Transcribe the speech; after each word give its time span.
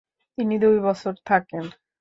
তিনি 0.37 0.55
দুই 0.63 0.77
বছর 0.79 1.13
থাকেন। 1.25 1.63